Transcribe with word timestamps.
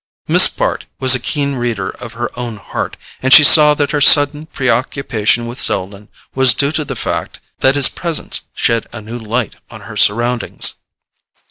Miss 0.27 0.47
Bart 0.47 0.87
was 0.99 1.13
a 1.13 1.19
keen 1.19 1.53
reader 1.57 1.89
of 1.91 2.13
her 2.13 2.31
own 2.33 2.57
heart, 2.57 2.97
and 3.21 3.31
she 3.31 3.43
saw 3.43 3.75
that 3.75 3.91
her 3.91 4.01
sudden 4.01 4.47
preoccupation 4.47 5.45
with 5.45 5.61
Selden 5.61 6.09
was 6.33 6.55
due 6.55 6.71
to 6.71 6.83
the 6.83 6.95
fact 6.95 7.39
that 7.59 7.75
his 7.75 7.87
presence 7.87 8.41
shed 8.55 8.87
a 8.93 8.99
new 8.99 9.19
light 9.19 9.57
on 9.69 9.81
her 9.81 9.95
surroundings. 9.95 10.73